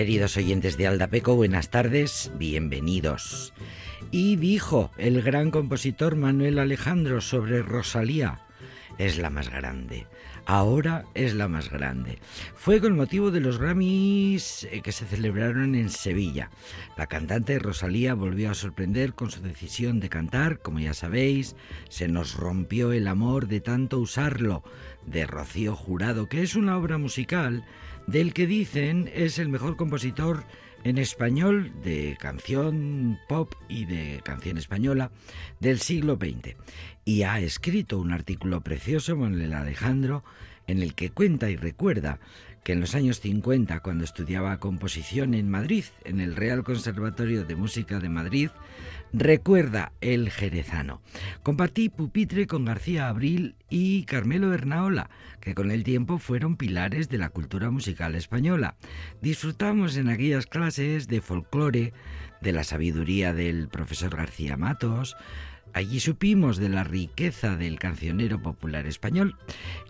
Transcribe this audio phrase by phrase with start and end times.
[0.00, 3.52] Queridos oyentes de Aldapeco, buenas tardes, bienvenidos.
[4.10, 8.40] Y dijo el gran compositor Manuel Alejandro sobre Rosalía,
[8.96, 10.06] es la más grande.
[10.46, 12.18] Ahora es la más grande.
[12.54, 16.48] Fue con motivo de los Grammys eh, que se celebraron en Sevilla.
[16.96, 21.56] La cantante Rosalía volvió a sorprender con su decisión de cantar, como ya sabéis,
[21.90, 24.64] se nos rompió el amor de tanto usarlo,
[25.04, 27.66] de Rocío Jurado, que es una obra musical
[28.06, 30.44] del que dicen es el mejor compositor
[30.84, 35.10] en español de canción pop y de canción española
[35.58, 36.56] del siglo XX.
[37.04, 40.24] Y ha escrito un artículo precioso, Manuel Alejandro,
[40.66, 42.20] en el que cuenta y recuerda
[42.62, 47.56] que en los años 50, cuando estudiaba composición en Madrid, en el Real Conservatorio de
[47.56, 48.50] Música de Madrid,
[49.12, 51.00] recuerda el jerezano.
[51.42, 57.18] Compartí pupitre con García Abril y Carmelo Bernaola, que con el tiempo fueron pilares de
[57.18, 58.76] la cultura musical española.
[59.22, 61.92] Disfrutamos en aquellas clases de folclore,
[62.40, 65.16] de la sabiduría del profesor García Matos,
[65.72, 69.36] Allí supimos de la riqueza del cancionero popular español.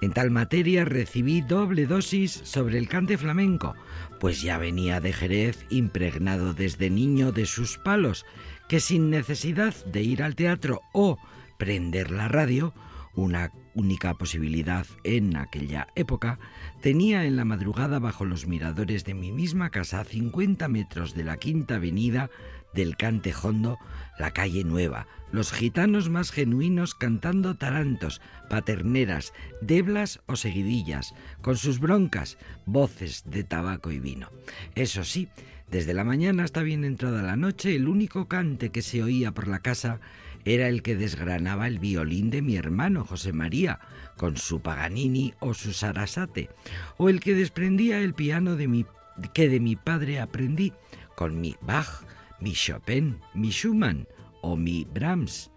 [0.00, 3.74] En tal materia recibí doble dosis sobre el cante flamenco,
[4.18, 8.26] pues ya venía de Jerez impregnado desde niño de sus palos,
[8.68, 11.18] que sin necesidad de ir al teatro o
[11.58, 12.74] prender la radio,
[13.14, 16.38] una única posibilidad en aquella época,
[16.82, 21.24] tenía en la madrugada bajo los miradores de mi misma casa, a 50 metros de
[21.24, 22.30] la Quinta Avenida
[22.74, 23.78] del Cantejondo,
[24.18, 31.78] la calle Nueva, los gitanos más genuinos cantando tarantos, paterneras, deblas o seguidillas, con sus
[31.78, 34.30] broncas, voces de tabaco y vino.
[34.74, 35.28] Eso sí,
[35.70, 39.46] desde la mañana hasta bien entrada la noche, el único cante que se oía por
[39.46, 40.00] la casa
[40.44, 43.78] era el que desgranaba el violín de mi hermano José María,
[44.16, 46.48] con su Paganini o su Sarasate,
[46.96, 48.86] o el que desprendía el piano de mi,
[49.34, 50.72] que de mi padre aprendí,
[51.14, 52.04] con mi Bach,
[52.40, 54.06] mi Chopin, mi Schumann
[54.42, 55.50] o mi Brahms.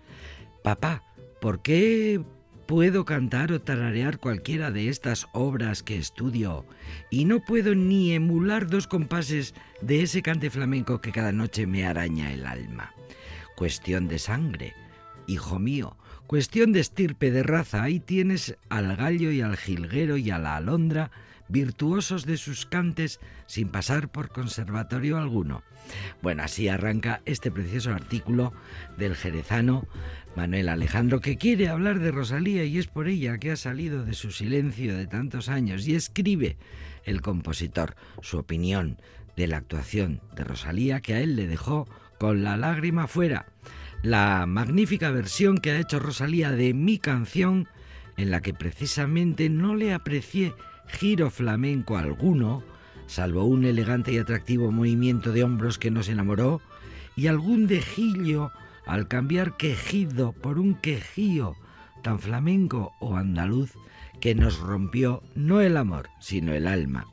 [0.63, 1.03] Papá,
[1.41, 2.21] ¿por qué
[2.65, 6.65] puedo cantar o tararear cualquiera de estas obras que estudio
[7.11, 11.85] y no puedo ni emular dos compases de ese cante flamenco que cada noche me
[11.85, 12.93] araña el alma?
[13.55, 14.73] Cuestión de sangre,
[15.27, 20.31] hijo mío, cuestión de estirpe de raza, ahí tienes al gallo y al jilguero y
[20.31, 21.11] a la alondra
[21.53, 25.63] virtuosos de sus cantes sin pasar por conservatorio alguno.
[26.21, 28.53] Bueno, así arranca este precioso artículo
[28.97, 29.87] del jerezano
[30.35, 34.13] Manuel Alejandro, que quiere hablar de Rosalía y es por ella que ha salido de
[34.13, 36.57] su silencio de tantos años y escribe
[37.05, 38.97] el compositor su opinión
[39.37, 41.87] de la actuación de Rosalía que a él le dejó
[42.17, 43.45] con la lágrima fuera.
[44.01, 47.67] La magnífica versión que ha hecho Rosalía de mi canción,
[48.17, 50.53] en la que precisamente no le aprecié
[50.87, 52.63] giro flamenco alguno,
[53.07, 56.61] salvo un elegante y atractivo movimiento de hombros que nos enamoró,
[57.15, 58.51] y algún dejillo
[58.85, 61.55] al cambiar quejido por un quejío
[62.01, 63.71] tan flamenco o andaluz
[64.19, 67.07] que nos rompió no el amor, sino el alma.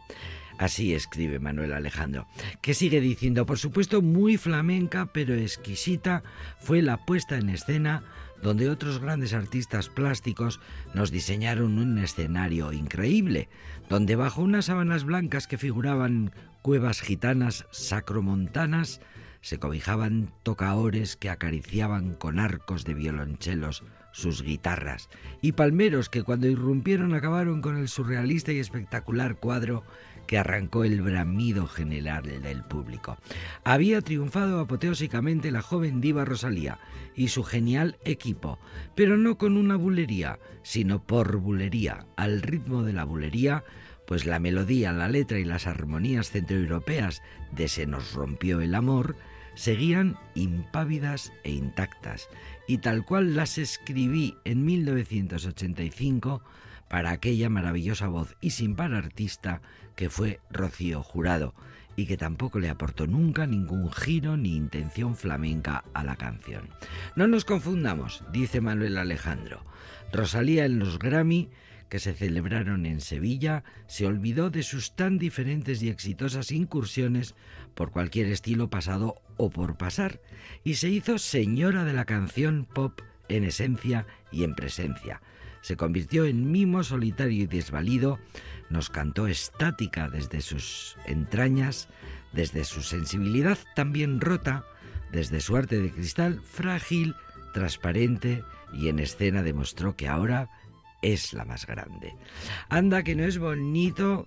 [0.58, 2.26] Así escribe Manuel Alejandro,
[2.60, 6.22] que sigue diciendo, por supuesto, muy flamenca, pero exquisita
[6.58, 8.02] fue la puesta en escena
[8.42, 10.60] donde otros grandes artistas plásticos
[10.94, 13.48] nos diseñaron un escenario increíble,
[13.88, 16.32] donde bajo unas sábanas blancas que figuraban
[16.62, 19.00] cuevas gitanas sacromontanas,
[19.42, 23.82] se cobijaban tocaores que acariciaban con arcos de violonchelos
[24.12, 25.08] sus guitarras,
[25.40, 29.84] y palmeros que cuando irrumpieron acabaron con el surrealista y espectacular cuadro
[30.30, 33.18] que arrancó el bramido general del público.
[33.64, 36.78] Había triunfado apoteósicamente la joven diva Rosalía
[37.16, 38.60] y su genial equipo,
[38.94, 43.64] pero no con una bulería, sino por bulería, al ritmo de la bulería,
[44.06, 49.16] pues la melodía, la letra y las armonías centroeuropeas de Se nos rompió el amor
[49.56, 52.28] seguían impávidas e intactas,
[52.68, 56.40] y tal cual las escribí en 1985
[56.90, 59.62] para aquella maravillosa voz y sin par artista
[59.94, 61.54] que fue Rocío Jurado
[61.94, 66.68] y que tampoco le aportó nunca ningún giro ni intención flamenca a la canción.
[67.14, 69.64] No nos confundamos, dice Manuel Alejandro.
[70.12, 71.48] Rosalía en los Grammy
[71.88, 77.34] que se celebraron en Sevilla, se olvidó de sus tan diferentes y exitosas incursiones
[77.74, 80.20] por cualquier estilo pasado o por pasar,
[80.62, 85.20] y se hizo señora de la canción pop en esencia y en presencia.
[85.62, 88.18] Se convirtió en mimo solitario y desvalido
[88.70, 91.88] nos cantó estática desde sus entrañas,
[92.32, 94.64] desde su sensibilidad también rota,
[95.12, 97.14] desde su arte de cristal frágil,
[97.52, 100.48] transparente y en escena demostró que ahora
[101.02, 102.14] es la más grande.
[102.68, 104.26] Anda que no es bonito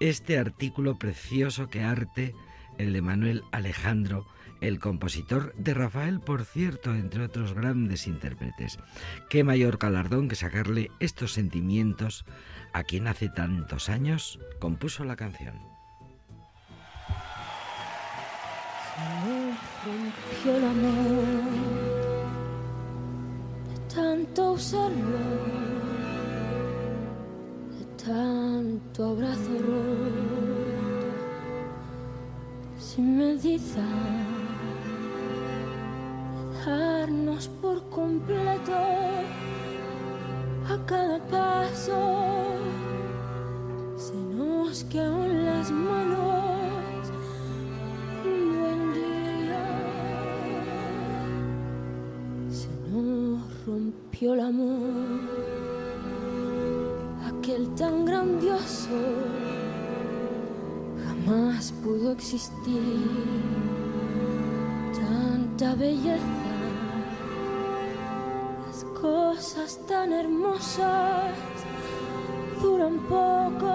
[0.00, 2.34] este artículo precioso que arte
[2.78, 4.26] el de Manuel Alejandro,
[4.62, 8.78] el compositor de Rafael, por cierto, entre otros grandes intérpretes.
[9.28, 12.24] Qué mayor galardón que sacarle estos sentimientos
[12.72, 15.54] a quien hace tantos años compuso la canción.
[19.84, 21.24] rompió el amor
[23.68, 25.18] de tanto usarlo,
[27.78, 30.52] de tanto abrazo
[32.78, 34.41] sin medidas,
[36.64, 38.72] dejarnos por completo
[40.68, 42.54] a cada paso,
[43.96, 46.22] se nos quedan las manos.
[53.64, 55.20] Rompió el amor,
[57.28, 58.90] aquel tan grandioso,
[61.06, 63.08] jamás pudo existir.
[64.92, 66.51] Tanta belleza,
[69.02, 71.34] cosas tan hermosas
[72.62, 73.74] duran poco,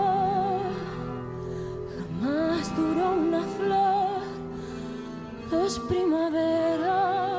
[1.93, 4.21] jamás duró una flor,
[5.51, 7.37] dos primaveras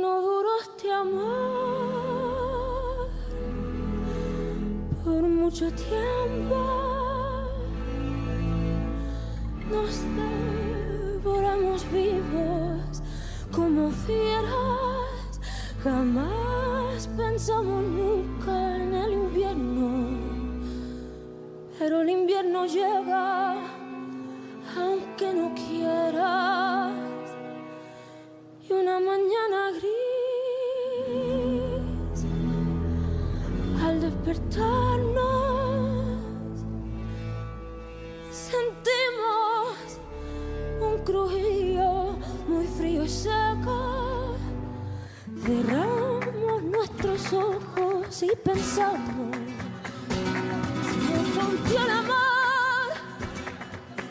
[0.00, 1.48] no duró este amor
[5.04, 6.56] por mucho tiempo.
[9.70, 10.02] Nos
[11.22, 13.02] devoramos vivos
[13.50, 14.37] como fieras.
[15.82, 20.18] Jamás pensamos nunca en el invierno,
[21.78, 23.54] pero el invierno llega
[24.76, 26.90] aunque no quiera
[28.68, 29.84] y una mañana gris
[33.84, 34.87] al despertarnos
[48.22, 49.36] y pensamos
[51.06, 52.90] nos rompió el amor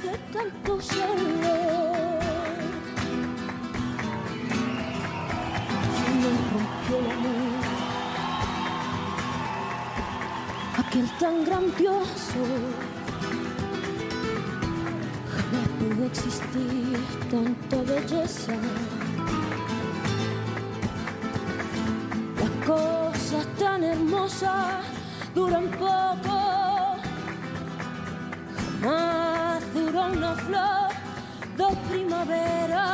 [0.01, 1.77] de tanto solo
[10.77, 12.43] aquel tan grandioso.
[15.35, 16.97] Jamás pudo existir
[17.29, 18.53] tanta belleza.
[24.43, 24.85] Hermosas
[25.33, 26.97] duran poco.
[28.81, 30.89] Jamás duró una flor,
[31.57, 32.87] dos primaveras.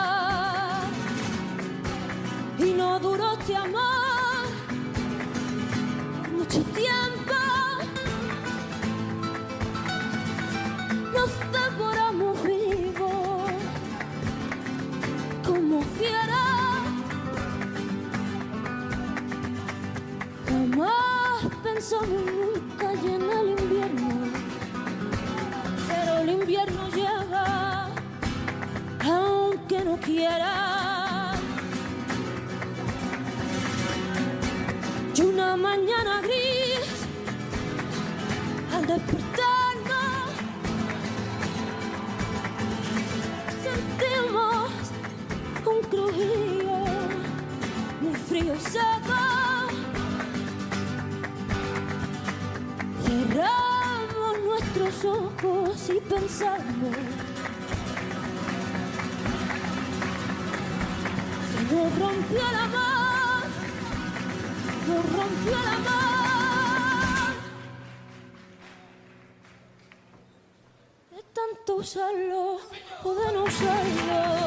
[2.60, 4.03] Y no duró este amor
[21.84, 24.10] Pensamos nunca en el invierno,
[25.90, 27.90] pero el invierno llega
[29.04, 31.34] aunque no quiera.
[35.14, 36.88] Y una mañana gris
[38.74, 39.44] al despertar
[48.02, 49.33] muy frío y seco.
[55.06, 56.96] Ojos y pensamos.
[61.52, 63.46] Se nos rompió el amor,
[64.88, 67.34] nos rompió el amor.
[71.12, 72.60] De tanto usarlo
[73.04, 74.43] o de no usarlo.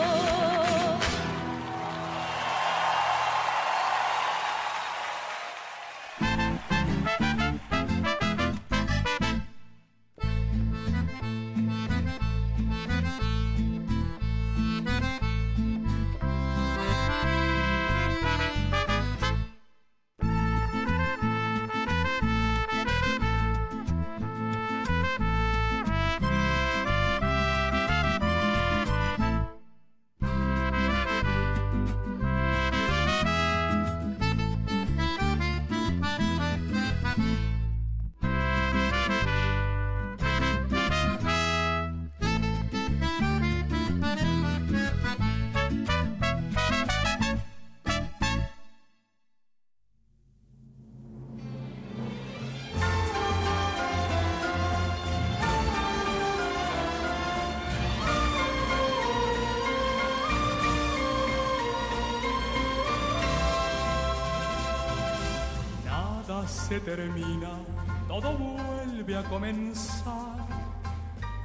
[66.69, 67.61] Se termina,
[68.09, 70.47] todo vuelve a comenzar.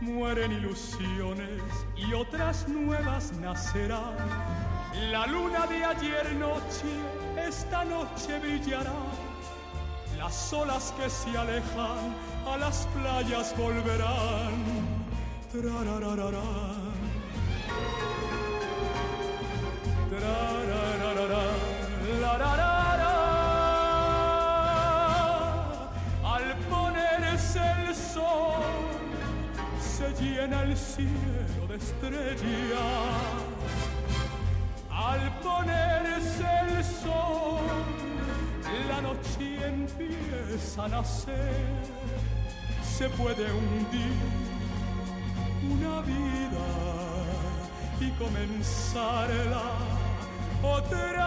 [0.02, 1.62] Mueren ilusiones
[1.96, 4.16] y otras nuevas nacerán.
[5.12, 6.92] La luna de ayer noche,
[7.38, 8.96] esta noche brillará.
[10.18, 12.16] Las olas que se alejan
[12.48, 14.56] a las playas volverán.
[30.42, 32.50] Llena el cielo de estrellas.
[34.90, 37.62] Al ponerse el sol,
[38.90, 41.66] la noche empieza a nacer.
[42.98, 44.18] Se puede hundir
[45.74, 46.68] una vida
[48.00, 49.64] y comenzarla
[50.64, 51.21] otra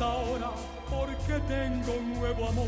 [0.00, 0.50] ahora
[0.90, 2.66] porque tengo un nuevo amor.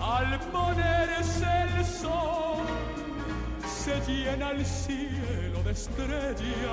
[0.00, 2.64] Al ponerse el sol,
[3.66, 6.72] se llena el cielo de estrellas.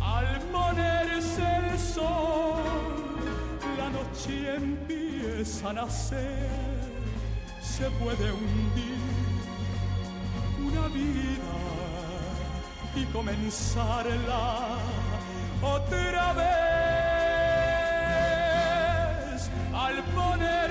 [0.00, 2.62] Al ponerse el sol,
[3.78, 4.91] la noche empieza
[5.74, 6.48] nacer.
[7.60, 8.96] Se puede hundir
[10.60, 11.42] una vida
[12.94, 14.78] y comenzarla
[15.62, 16.52] otra vez.
[19.74, 20.61] Al ponerse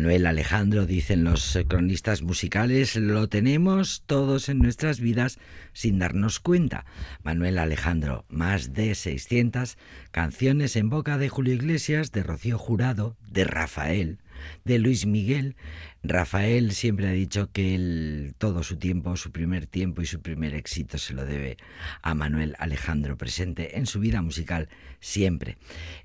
[0.00, 5.38] Manuel Alejandro, dicen los cronistas musicales, lo tenemos todos en nuestras vidas
[5.74, 6.86] sin darnos cuenta.
[7.22, 9.76] Manuel Alejandro, más de 600
[10.10, 14.20] canciones en boca de Julio Iglesias, de Rocío Jurado, de Rafael,
[14.64, 15.54] de Luis Miguel.
[16.02, 20.54] Rafael siempre ha dicho que él, todo su tiempo, su primer tiempo y su primer
[20.54, 21.58] éxito se lo debe
[22.00, 25.58] a Manuel Alejandro, presente en su vida musical siempre.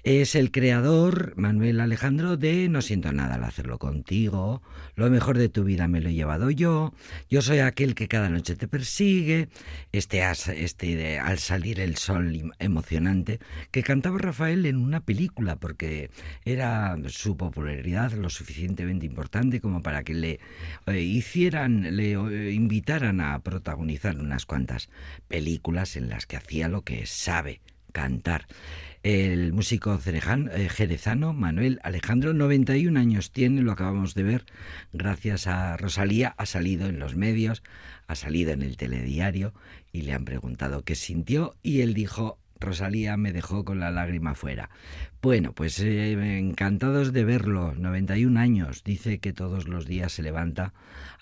[0.03, 4.61] Es el creador, Manuel Alejandro, de No siento nada al hacerlo contigo,
[4.95, 6.93] Lo mejor de tu vida me lo he llevado yo,
[7.29, 9.47] Yo soy aquel que cada noche te persigue,
[9.93, 13.39] este, este de, al salir el sol emocionante,
[13.71, 16.09] que cantaba Rafael en una película, porque
[16.43, 20.39] era su popularidad lo suficientemente importante como para que le
[20.87, 24.89] eh, hicieran, le eh, invitaran a protagonizar unas cuantas
[25.27, 27.61] películas en las que hacía lo que sabe
[27.91, 28.47] cantar.
[29.03, 34.45] El músico eh, jerezano Manuel Alejandro, 91 años tiene, lo acabamos de ver,
[34.91, 37.61] gracias a Rosalía, ha salido en los medios,
[38.07, 39.53] ha salido en el telediario
[39.93, 44.35] y le han preguntado qué sintió y él dijo, Rosalía me dejó con la lágrima
[44.35, 44.69] fuera.
[45.21, 47.73] Bueno, pues eh, encantados de verlo.
[47.75, 48.83] 91 años.
[48.83, 50.73] Dice que todos los días se levanta.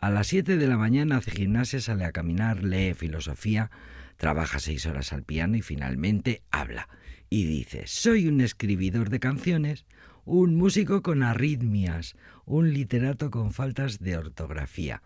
[0.01, 3.69] A las 7 de la mañana hace gimnasia, sale a caminar, lee filosofía,
[4.17, 6.87] trabaja seis horas al piano y finalmente habla.
[7.29, 9.85] Y dice, soy un escribidor de canciones,
[10.25, 15.01] un músico con arritmias, un literato con faltas de ortografía.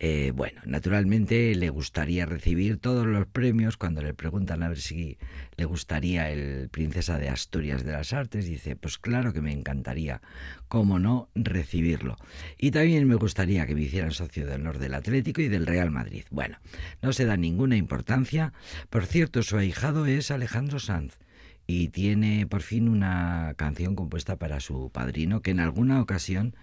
[0.00, 3.76] Eh, bueno, naturalmente le gustaría recibir todos los premios.
[3.76, 5.18] Cuando le preguntan a ver si
[5.56, 10.20] le gustaría el Princesa de Asturias de las Artes, dice, pues claro que me encantaría,
[10.68, 12.16] cómo no, recibirlo.
[12.58, 15.90] Y también me gustaría que me hicieran socio de honor del Atlético y del Real
[15.90, 16.24] Madrid.
[16.30, 16.58] Bueno,
[17.00, 18.52] no se da ninguna importancia.
[18.90, 21.18] Por cierto, su ahijado es Alejandro Sanz
[21.66, 26.54] y tiene por fin una canción compuesta para su padrino que en alguna ocasión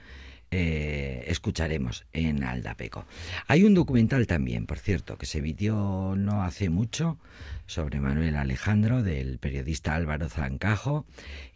[0.52, 3.06] eh, escucharemos en Aldapeco.
[3.48, 7.18] Hay un documental también, por cierto, que se emitió no hace mucho
[7.68, 11.06] sobre Manuel Alejandro del periodista Álvaro Zancajo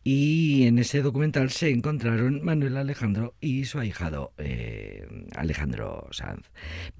[0.02, 6.50] y en ese documental se encontraron Manuel Alejandro y su ahijado eh, Alejandro Sanz.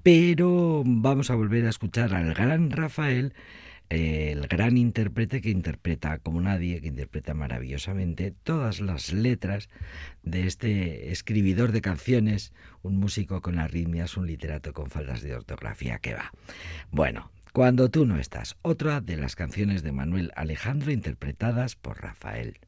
[0.02, 3.32] Pero vamos a volver a escuchar al gran Rafael
[3.88, 9.68] el gran intérprete que interpreta como nadie, que interpreta maravillosamente todas las letras
[10.22, 12.52] de este escribidor de canciones,
[12.82, 16.32] un músico con arritmias, un literato con faltas de ortografía que va.
[16.90, 22.58] Bueno, Cuando tú no estás, otra de las canciones de Manuel Alejandro interpretadas por Rafael.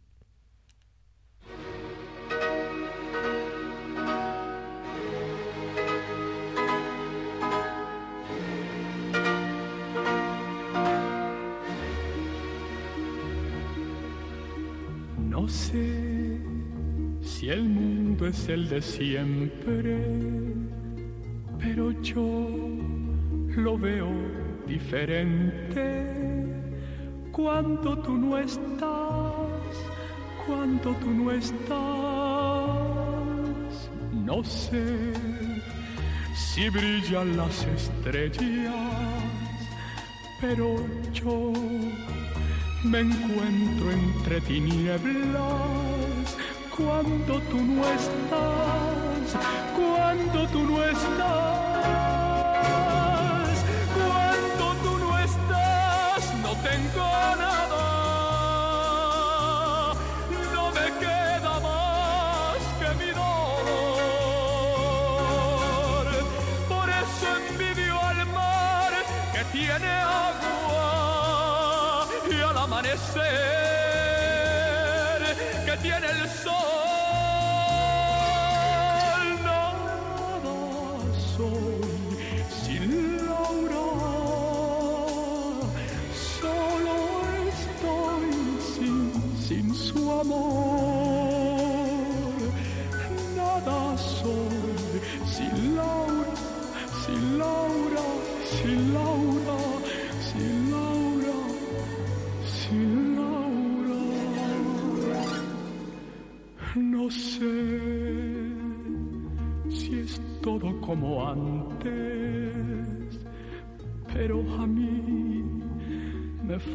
[15.40, 16.40] No sé
[17.22, 19.96] si el mundo es el de siempre,
[21.60, 22.48] pero yo
[23.54, 24.10] lo veo
[24.66, 25.84] diferente
[27.30, 29.76] cuando tú no estás,
[30.44, 31.78] cuando tú no estás.
[34.12, 35.12] No sé
[36.34, 38.74] si brillan las estrellas,
[40.40, 41.52] pero yo
[42.84, 46.36] me encuentro entre tinieblas
[46.76, 49.36] cuando tú no estás,
[49.76, 51.08] cuando tú no estás.
[53.94, 57.04] Cuando tú no estás, no tengo
[57.36, 57.47] nada.
[72.98, 73.57] Al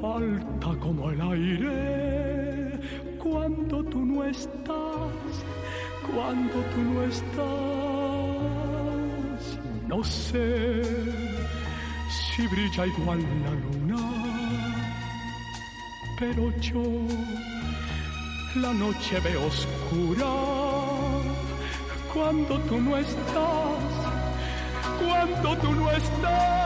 [0.02, 2.80] falta como el aire
[3.20, 5.34] cuando tú no estás,
[6.10, 7.44] cuando tú no estás.
[9.88, 10.94] No sé
[12.10, 14.04] si brilla igual la luna,
[16.20, 16.84] pero yo
[18.56, 20.34] la noche veo oscura
[22.14, 23.84] cuando tú no estás,
[25.00, 26.63] cuando tú no estás.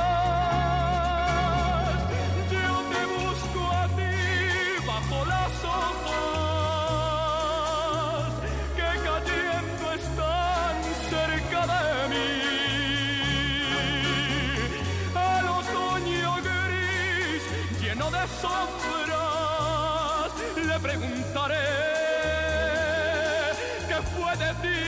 [24.61, 24.79] Ti.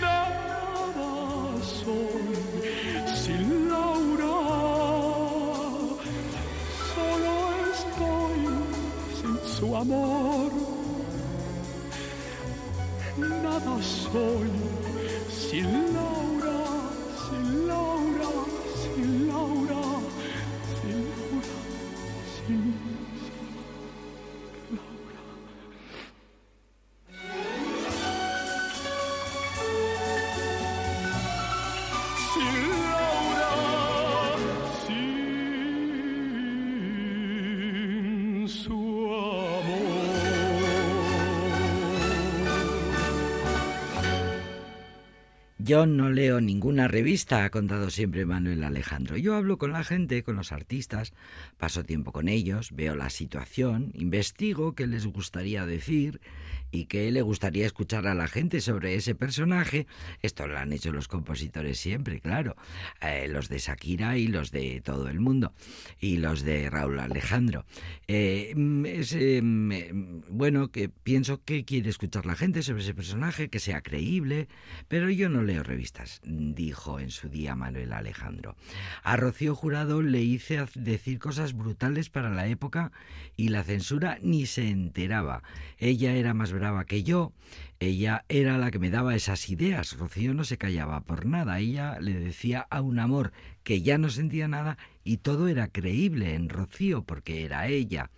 [0.00, 1.12] Nada
[1.80, 2.34] soy
[3.22, 4.38] sin Laura,
[6.92, 7.34] solo
[7.72, 8.42] estoy
[9.18, 10.50] sin su amor.
[13.16, 14.50] Nada soy
[15.30, 15.95] sin
[45.66, 49.16] Yo no leo ninguna revista, ha contado siempre Manuel Alejandro.
[49.16, 51.12] Yo hablo con la gente, con los artistas,
[51.58, 56.20] paso tiempo con ellos, veo la situación, investigo qué les gustaría decir
[56.70, 59.86] y qué le gustaría escuchar a la gente sobre ese personaje.
[60.22, 62.56] Esto lo han hecho los compositores siempre, claro.
[63.00, 65.52] Eh, los de Shakira y los de todo el mundo.
[66.00, 67.64] Y los de Raúl Alejandro.
[68.08, 72.94] Eh, mm, es, eh, mm, bueno, que pienso que quiere escuchar la gente sobre ese
[72.94, 74.48] personaje, que sea creíble,
[74.88, 78.56] pero yo no leo revistas, dijo en su día Manuel Alejandro.
[79.02, 82.92] A Rocío Jurado le hice decir cosas brutales para la época
[83.36, 85.42] y la censura ni se enteraba.
[85.78, 86.52] Ella era más
[86.86, 87.32] que yo,
[87.80, 89.96] ella era la que me daba esas ideas.
[89.98, 94.08] Rocío no se callaba por nada, ella le decía a un amor que ya no
[94.08, 98.10] sentía nada y todo era creíble en Rocío porque era ella.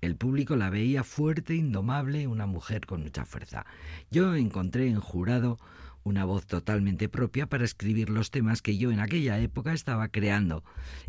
[0.00, 3.66] El público la veía fuerte, indomable, una mujer con mucha fuerza.
[4.10, 5.58] Yo encontré en jurado
[6.04, 10.64] una voz totalmente propia para escribir los temas que yo en aquella época estaba creando.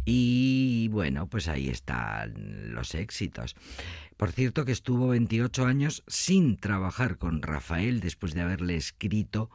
[0.06, 3.56] Y bueno, pues ahí están los éxitos.
[4.18, 9.50] Por cierto que estuvo 28 años sin trabajar con Rafael después de haberle escrito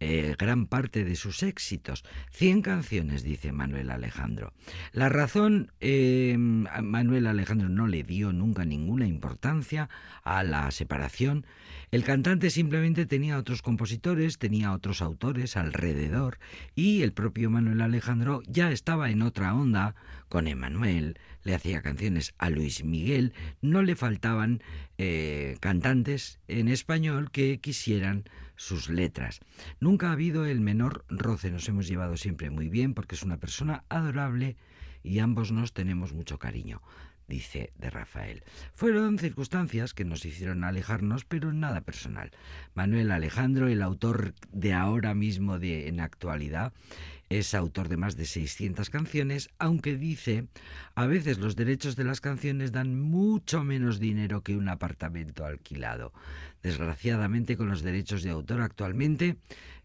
[0.00, 2.04] eh, gran parte de sus éxitos.
[2.30, 4.52] Cien canciones, dice Manuel Alejandro.
[4.92, 9.88] La razón, eh, Manuel Alejandro no le dio nunca ninguna importancia
[10.22, 11.46] a la separación.
[11.90, 16.38] El cantante simplemente tenía otros compositores, tenía otros autores alrededor
[16.74, 19.94] y el propio Manuel Alejandro ya estaba en otra onda
[20.28, 23.32] con Emanuel, le hacía canciones a Luis Miguel,
[23.62, 24.62] no le faltaban
[24.98, 28.24] eh, cantantes en español que quisieran
[28.58, 29.40] sus letras.
[29.80, 33.38] Nunca ha habido el menor roce, nos hemos llevado siempre muy bien porque es una
[33.38, 34.56] persona adorable
[35.02, 36.82] y ambos nos tenemos mucho cariño
[37.28, 38.42] dice de Rafael.
[38.74, 42.32] Fueron circunstancias que nos hicieron alejarnos, pero nada personal.
[42.74, 46.72] Manuel Alejandro, el autor de ahora mismo de en actualidad,
[47.28, 50.46] es autor de más de 600 canciones, aunque dice,
[50.94, 56.12] a veces los derechos de las canciones dan mucho menos dinero que un apartamento alquilado.
[56.62, 59.36] Desgraciadamente, con los derechos de autor actualmente,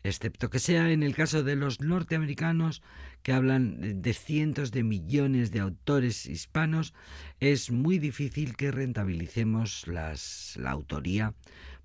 [0.03, 2.81] excepto que sea en el caso de los norteamericanos,
[3.23, 6.93] que hablan de cientos de millones de autores hispanos,
[7.39, 11.33] es muy difícil que rentabilicemos las, la autoría,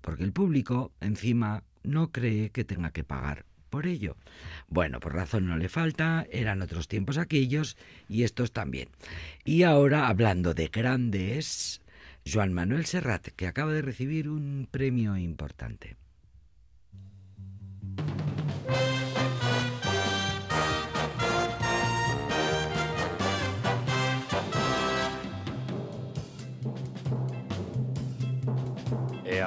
[0.01, 4.17] porque el público, encima, no cree que tenga que pagar por ello.
[4.67, 7.77] Bueno, por razón no le falta, eran otros tiempos aquellos
[8.07, 8.89] y estos también.
[9.45, 11.81] Y ahora, hablando de grandes,
[12.25, 15.95] Joan Manuel Serrat, que acaba de recibir un premio importante.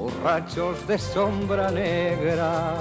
[0.00, 2.74] borrachos de sombra negra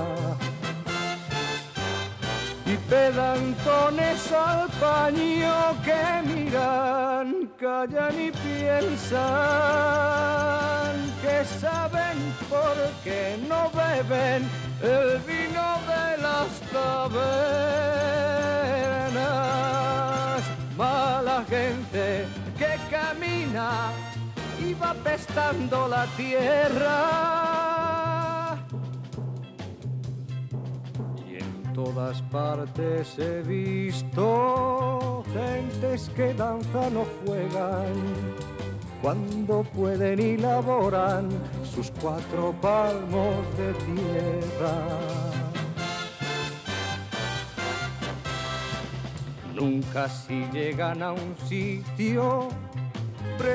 [2.65, 7.27] y pedantones al paño que miran,
[7.60, 9.19] callan y piensan
[11.21, 12.17] que saben
[12.49, 14.41] por qué no beben
[14.82, 17.49] el vino de las tabernas.
[20.77, 22.25] Mala gente
[22.58, 23.91] que camina
[24.73, 26.97] va pestando la tierra.
[31.27, 37.93] Y en todas partes he visto gentes que danzan o juegan
[39.01, 41.29] cuando pueden y laboran
[41.63, 44.87] sus cuatro palmos de tierra.
[49.55, 52.49] Nunca si llegan a un sitio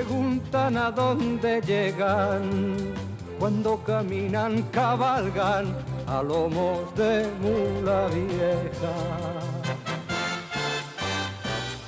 [0.05, 2.93] preguntan a dónde llegan.
[3.39, 5.75] Cuando caminan, cabalgan
[6.07, 8.93] a lomos de mula vieja.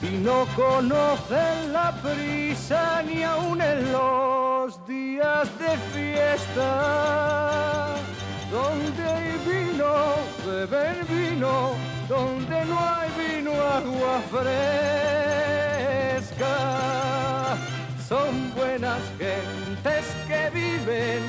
[0.03, 7.95] Y no conocen la prisa ni aun en los días de fiesta.
[8.51, 11.75] Donde hay vino, beben vino,
[12.09, 14.57] donde no hay vino, agua fresca
[18.79, 21.23] buenas gentes que viven,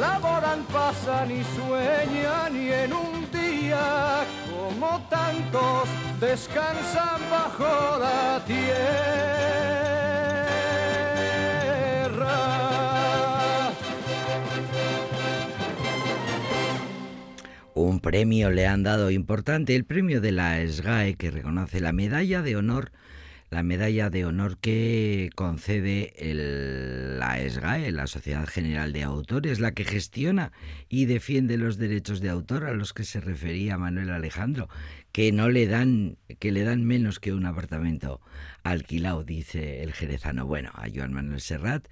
[0.00, 5.86] laboran, pasan y sueñan y en un día como tantos
[6.18, 8.78] descansan bajo la tierra.
[17.74, 22.40] Un premio le han dado importante, el premio de la SGAE que reconoce la medalla
[22.40, 22.92] de honor
[23.50, 26.12] la medalla de honor que concede
[27.18, 30.52] la SGAE, la Sociedad General de Autores, la que gestiona
[30.88, 34.68] y defiende los derechos de autor a los que se refería Manuel Alejandro,
[35.12, 38.20] que no le dan, que le dan menos que un apartamento
[38.62, 40.46] alquilado, dice el jerezano.
[40.46, 41.88] Bueno, a Joan Manuel Serrat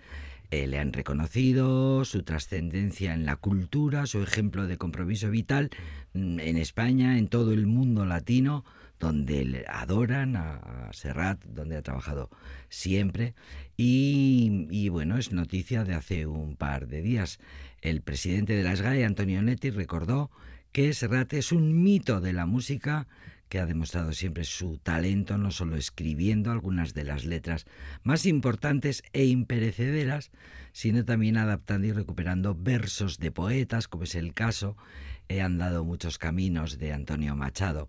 [0.51, 5.71] eh, le han reconocido su trascendencia en la cultura, su ejemplo de compromiso vital
[6.13, 8.65] mm, en España, en todo el mundo latino
[8.99, 12.31] donde le adoran a, Serrat, donde ha trabajado
[12.69, 13.35] siempre.
[13.77, 17.39] Y, bueno, es noticia de hace un par de días.
[17.83, 20.31] El presidente de la SGAE, Antonio Netti, recordó
[20.73, 23.07] que Serrat es un mito de la música
[23.49, 27.67] que ha demostrado siempre su talento, no solo escribiendo algunas de las letras
[28.03, 30.31] más importantes e imperecederas,
[30.73, 34.77] sino también adaptando y recuperando versos de poetas, como es el caso
[35.29, 37.89] He andado muchos caminos de Antonio Machado.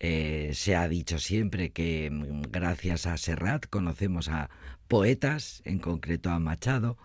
[0.00, 4.48] Eh, se ha dicho siempre que mm, gracias a Serrat conocemos a
[4.88, 6.96] poetas, en concreto a Machado,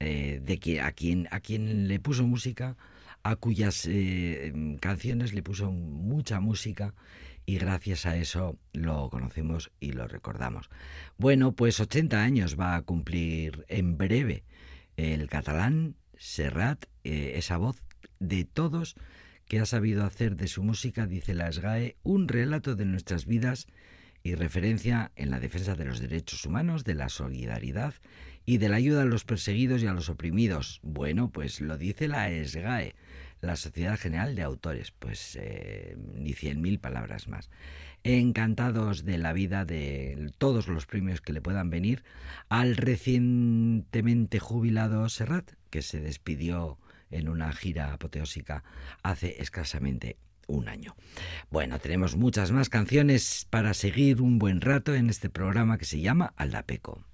[0.00, 2.76] eh, de a quien, a quien le puso música,
[3.22, 6.94] a cuyas eh, canciones le puso mucha música
[7.48, 10.68] y gracias a eso lo conocemos y lo recordamos.
[11.16, 14.44] Bueno, pues 80 años va a cumplir en breve
[14.98, 17.82] el catalán Serrat, esa voz
[18.18, 18.96] de todos
[19.46, 23.66] que ha sabido hacer de su música, dice la SGAE, un relato de nuestras vidas
[24.22, 27.94] y referencia en la defensa de los derechos humanos, de la solidaridad
[28.44, 30.80] y de la ayuda a los perseguidos y a los oprimidos.
[30.82, 32.94] Bueno, pues lo dice la SGAE,
[33.40, 37.50] la Sociedad General de Autores, pues eh, ni cien mil palabras más.
[38.04, 42.04] Encantados de la vida de todos los premios que le puedan venir
[42.48, 46.78] al recientemente jubilado Serrat, que se despidió
[47.10, 48.64] en una gira apoteósica
[49.02, 50.96] hace escasamente un año.
[51.50, 56.00] Bueno, tenemos muchas más canciones para seguir un buen rato en este programa que se
[56.00, 57.04] llama Aldapeco.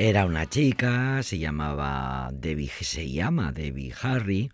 [0.00, 4.48] Era una chica, se llamaba Debbie, se llama Debbie Harry.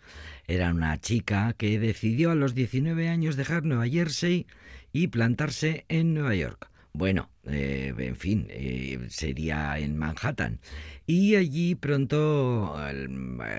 [0.47, 4.47] Era una chica que decidió a los 19 años dejar Nueva Jersey
[4.91, 6.71] y plantarse en Nueva York.
[6.95, 10.61] Bueno, eh, en fin, eh, sería en Manhattan.
[11.07, 12.75] Y allí pronto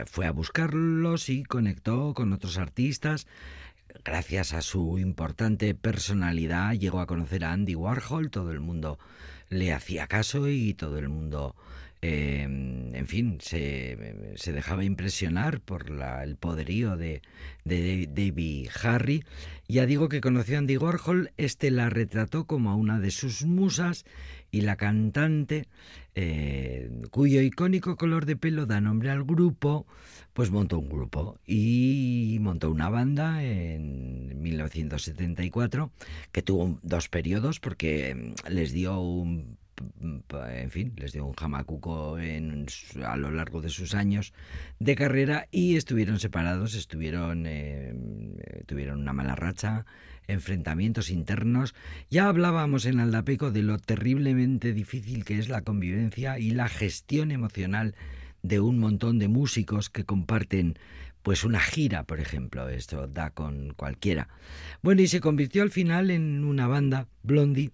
[0.07, 3.27] fue a buscarlos y conectó con otros artistas.
[4.03, 8.97] Gracias a su importante personalidad llegó a conocer a Andy Warhol, todo el mundo
[9.49, 11.55] le hacía caso y todo el mundo
[12.07, 13.97] Em, en fin, se,
[14.53, 15.89] dejaba impresionar por
[16.23, 17.23] el poderío de,
[17.63, 19.23] de David Harry.
[19.67, 23.43] Ya digo que conoció a Andy Warhol, este la retrató como a una de sus
[23.43, 24.05] musas
[24.51, 25.65] y la cantante,
[26.15, 29.85] eh, cuyo icónico color de pelo da nombre al grupo,
[30.33, 35.91] pues montó un grupo y montó una banda en 1974
[36.31, 39.57] que tuvo dos periodos porque em, les dio un
[40.47, 42.65] en fin, les dio un jamacuco en,
[43.05, 44.33] a lo largo de sus años
[44.79, 47.93] de carrera y estuvieron separados, estuvieron, eh,
[48.67, 49.85] tuvieron una mala racha,
[50.27, 51.75] enfrentamientos internos.
[52.09, 57.31] Ya hablábamos en Aldapeco de lo terriblemente difícil que es la convivencia y la gestión
[57.31, 57.95] emocional
[58.43, 60.77] de un montón de músicos que comparten
[61.23, 64.29] pues una gira, por ejemplo, esto da con cualquiera.
[64.83, 67.71] Bueno, y se convirtió al final en una banda, Blondie,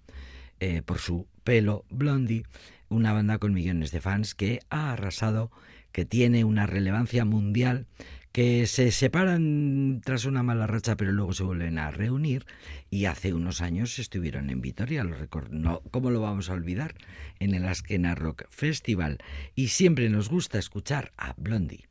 [0.62, 2.44] eh, por su pelo Blondie,
[2.88, 5.52] una banda con millones de fans que ha arrasado,
[5.92, 7.88] que tiene una relevancia mundial,
[8.32, 12.46] que se separan tras una mala racha pero luego se vuelven a reunir
[12.90, 15.18] y hace unos años estuvieron en Vitoria, lo
[15.50, 16.96] no, ¿cómo lo vamos a olvidar?
[17.40, 19.20] En el Askena Rock Festival
[19.56, 21.91] y siempre nos gusta escuchar a Blondie.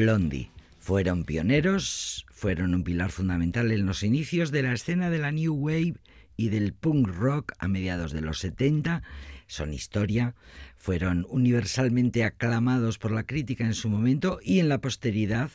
[0.00, 0.50] Blondie.
[0.78, 5.54] Fueron pioneros, fueron un pilar fundamental en los inicios de la escena de la New
[5.54, 5.96] Wave
[6.38, 9.02] y del punk rock a mediados de los 70.
[9.46, 10.34] Son historia,
[10.74, 15.50] fueron universalmente aclamados por la crítica en su momento y en la posteridad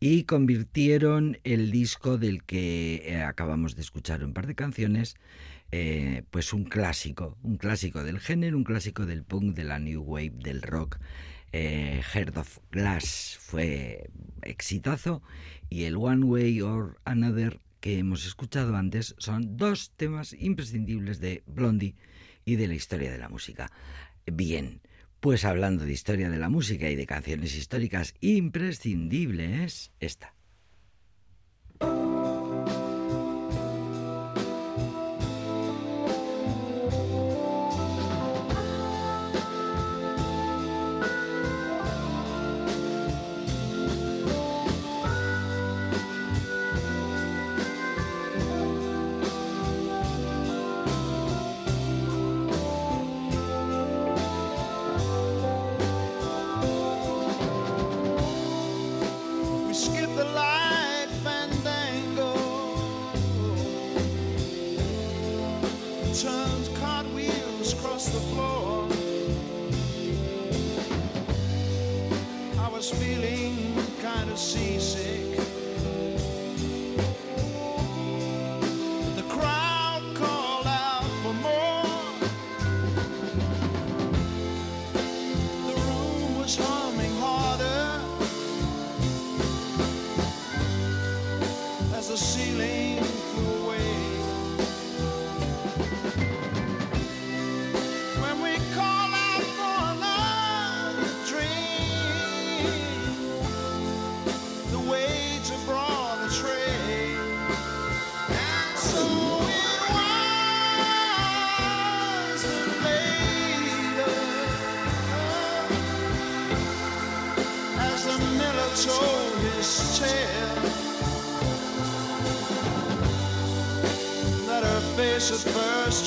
[0.00, 5.16] y convirtieron el disco del que eh, acabamos de escuchar un par de canciones
[5.70, 10.02] eh, pues un clásico, un clásico del género, un clásico del punk, de la new
[10.02, 10.98] wave, del rock.
[11.52, 12.02] Eh,
[12.36, 14.10] of Glass fue
[14.42, 15.22] exitazo
[15.70, 21.42] y el One Way or Another que hemos escuchado antes son dos temas imprescindibles de
[21.46, 21.94] Blondie
[22.44, 23.70] y de la historia de la música.
[24.26, 24.80] Bien,
[25.20, 30.37] pues hablando de historia de la música y de canciones históricas imprescindibles, esta.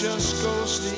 [0.02, 0.91] just goes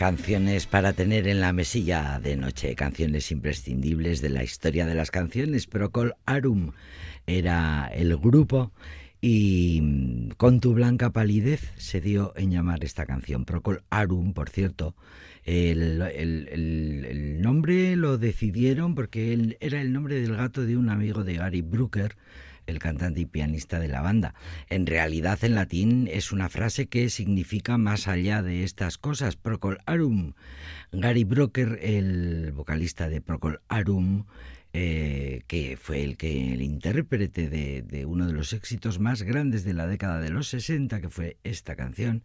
[0.00, 5.10] Canciones para tener en la mesilla de noche, canciones imprescindibles de la historia de las
[5.10, 5.66] canciones.
[5.66, 6.72] Procol Arum
[7.26, 8.72] era el grupo
[9.20, 13.44] Y mm, con tu blanca palidez se dio en llamar esta canción.
[13.44, 14.94] Procol Arum, por cierto,
[15.44, 21.24] el, el- nombre lo decidieron porque él era el nombre del gato de un amigo
[21.24, 22.16] de Gary Brooker,
[22.66, 24.34] el cantante y pianista de la banda.
[24.68, 29.78] En realidad en latín es una frase que significa más allá de estas cosas, Procol
[29.86, 30.32] Arum.
[30.92, 34.24] Gary Brooker, el vocalista de Procol Arum,
[34.72, 39.64] eh, que fue el que el intérprete de, de uno de los éxitos más grandes
[39.64, 42.22] de la década de los 60, que fue esta canción,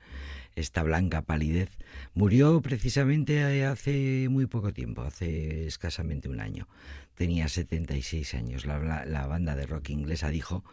[0.56, 1.70] esta blanca palidez,
[2.14, 6.68] murió precisamente hace muy poco tiempo, hace escasamente un año.
[7.16, 8.66] Tenía 76 años.
[8.66, 10.64] La, la banda de rock inglesa dijo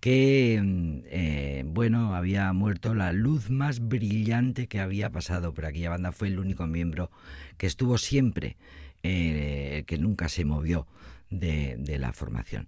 [0.00, 5.90] que, mm, eh, bueno, había muerto la luz más brillante que había pasado por aquella
[5.90, 6.12] banda.
[6.12, 7.10] Fue el único miembro
[7.56, 8.56] que estuvo siempre,
[9.02, 10.86] eh, que nunca se movió
[11.30, 12.66] de, de la formación.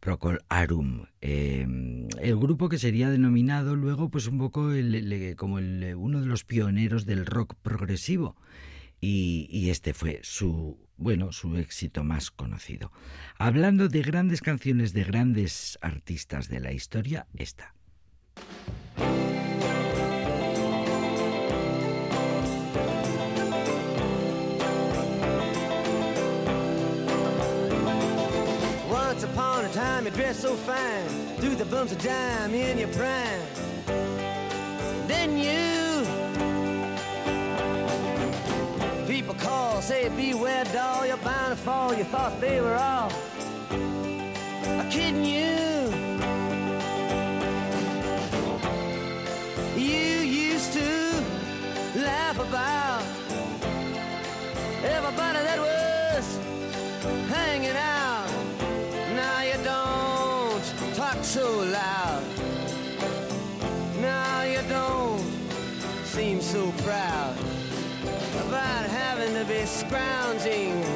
[0.00, 1.66] Procol Arum, eh,
[2.20, 6.26] el grupo que sería denominado luego pues un poco el- el- como el- uno de
[6.26, 8.36] los pioneros del rock progresivo
[9.00, 12.90] y, y este fue su bueno su éxito más conocido.
[13.38, 17.74] Hablando de grandes canciones de grandes artistas de la historia, esta.
[28.88, 32.88] Once upon a time you dressed so fine, threw the bumps of dime in your
[32.88, 33.75] prime.
[39.36, 41.94] Call, say beware doll, you're bound to fall.
[41.94, 43.10] You thought they were all
[44.90, 45.36] kidding you.
[45.36, 45.75] You
[69.88, 70.95] grounding.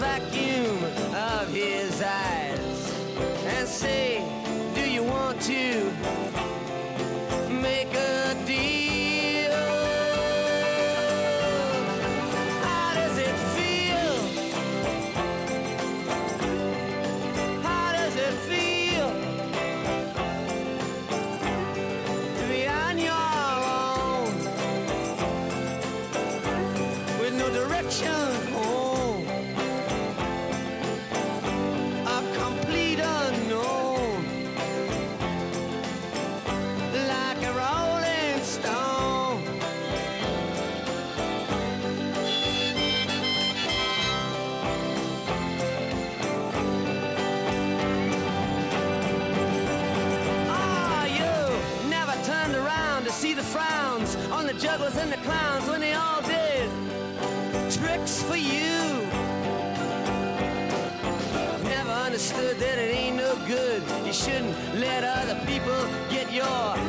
[0.00, 0.82] vacuum
[1.14, 2.94] of his eyes
[3.44, 4.29] and say,
[62.60, 63.82] that it ain't no good.
[64.04, 65.80] You shouldn't let other people
[66.10, 66.79] get your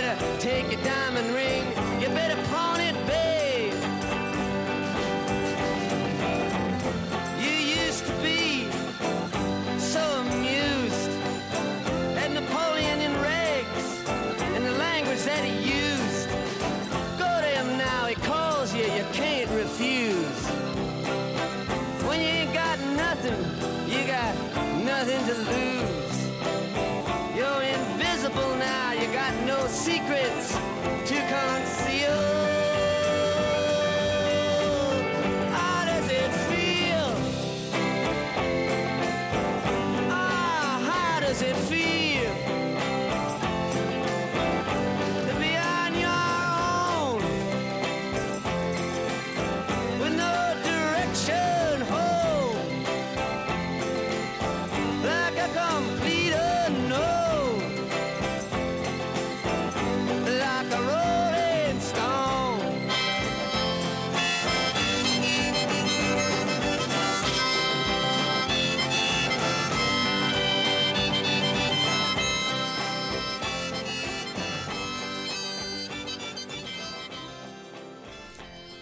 [0.00, 1.05] better take it down.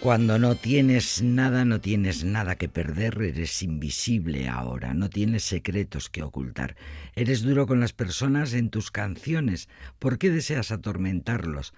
[0.04, 6.10] Cuando no tienes nada, no tienes nada que perder, eres invisible ahora, no tienes secretos
[6.10, 6.76] que ocultar.
[7.16, 9.70] Eres duro con las personas en tus canciones.
[9.98, 11.72] ¿Por qué deseas atormentarlos?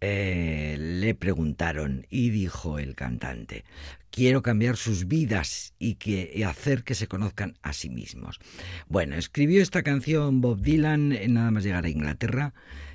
[0.00, 3.64] Eh, le preguntaron y dijo el cantante,
[4.10, 8.38] quiero cambiar sus vidas y, que, y hacer que se conozcan a sí mismos.
[8.86, 12.54] Bueno, escribió esta canción Bob Dylan en nada más llegar a Inglaterra.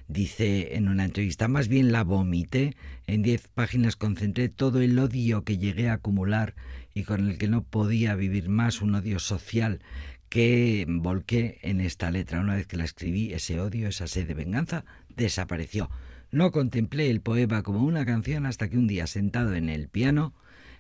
[0.10, 5.44] Dice en una entrevista, más bien la vomité, en diez páginas concentré todo el odio
[5.44, 6.56] que llegué a acumular
[6.96, 9.82] y con el que no podía vivir más, un odio social
[10.28, 12.42] que volqué en esta letra.
[12.42, 14.84] Una vez que la escribí, ese odio, esa sed de venganza,
[15.16, 15.92] desapareció.
[16.32, 20.34] No contemplé el poema como una canción hasta que un día sentado en el piano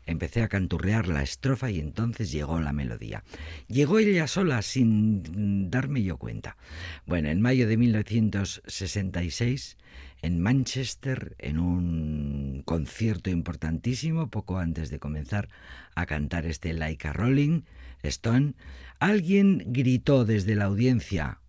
[0.09, 3.23] empecé a canturrear la estrofa y entonces llegó la melodía.
[3.67, 6.57] Llegó ella sola sin darme yo cuenta.
[7.05, 9.77] Bueno, en mayo de 1966,
[10.21, 15.49] en Manchester, en un concierto importantísimo, poco antes de comenzar
[15.95, 17.61] a cantar este Like a Rolling
[18.03, 18.53] Stone,
[18.99, 21.39] alguien gritó desde la audiencia,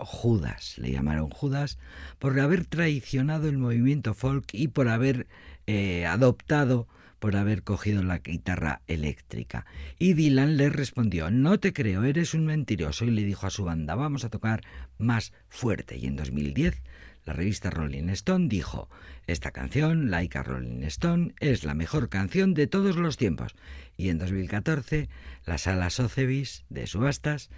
[0.00, 1.78] Judas, le llamaron Judas,
[2.18, 5.26] por haber traicionado el movimiento folk y por haber
[5.66, 6.88] eh, adoptado
[7.18, 9.66] por haber cogido la guitarra eléctrica.
[9.98, 13.64] Y Dylan le respondió, no te creo, eres un mentiroso, y le dijo a su
[13.64, 14.62] banda, vamos a tocar
[14.98, 15.96] más fuerte.
[15.96, 16.82] Y en 2010,
[17.24, 18.88] la revista Rolling Stone dijo,
[19.26, 23.56] esta canción, Like a Rolling Stone, es la mejor canción de todos los tiempos.
[23.96, 25.08] Y en 2014,
[25.44, 27.50] la sala Sotheby's de subastas,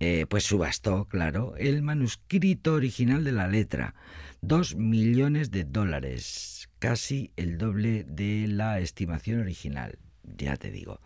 [0.00, 3.94] eh, pues subastó, claro, el manuscrito original de la letra,
[4.40, 9.98] dos millones de dólares casi el doble de la estimación original.
[10.38, 11.00] Ya te digo,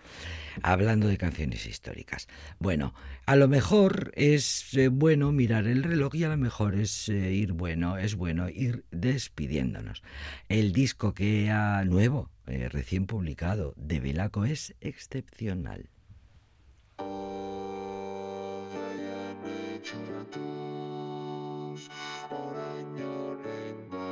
[0.62, 2.28] hablando de canciones históricas.
[2.60, 2.94] Bueno,
[3.26, 7.32] a lo mejor es eh, bueno mirar el reloj y a lo mejor es eh,
[7.32, 10.04] ir bueno, es bueno ir despidiéndonos.
[10.48, 15.88] El disco que ha nuevo, recién publicado, de Velaco es excepcional.
[19.92, 21.82] auratuz
[22.30, 24.08] orren norren da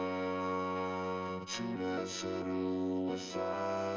[1.54, 3.91] zure sorroa sai